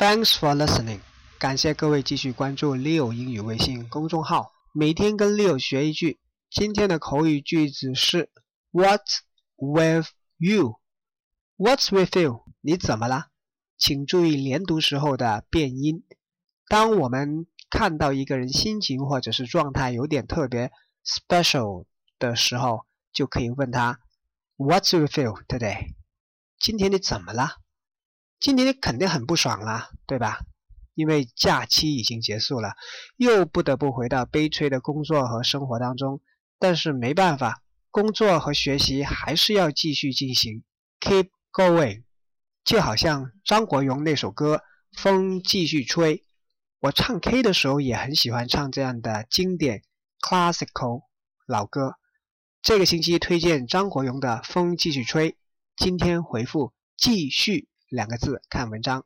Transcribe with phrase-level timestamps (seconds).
[0.00, 1.00] Thanks for listening，
[1.38, 6.18] 感谢各位继续关注 Leo 英语微信公众号，每天跟 Leo 学一句。
[6.48, 8.30] 今天的口语句子是
[8.72, 9.18] What's
[9.56, 10.08] with
[10.38, 12.46] you？What's with you？
[12.62, 13.26] 你怎么了？
[13.76, 16.02] 请注意连读时候的变音。
[16.66, 20.72] 当我们看到一个人心情或者是状态有点特别
[21.04, 21.84] special
[22.18, 24.00] 的时候，就可以问他
[24.56, 25.92] What's with you today？
[26.58, 27.56] 今天你怎么了？
[28.40, 30.40] 今天肯定很不爽啦，对吧？
[30.94, 32.74] 因为假期已经结束了，
[33.16, 36.20] 又不得不回到悲催的工作和生活当中。
[36.58, 40.62] 但是没办法，工作和学习还是要继续进行
[41.00, 42.04] ，keep going。
[42.64, 44.56] 就好像张国荣那首歌
[45.00, 46.18] 《风继续吹》，
[46.80, 49.82] 我唱 K 的时候也很喜欢唱这样的经典
[50.20, 51.04] classical
[51.46, 51.94] 老歌。
[52.60, 55.30] 这个星期推荐张国荣的《风继续吹》，
[55.76, 59.04] 今天回复“继续”两个字看文章。